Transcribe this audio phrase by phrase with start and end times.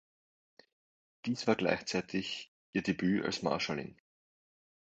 [1.27, 4.01] Dies war gleichzeitig ihr Debüt als Marschallin.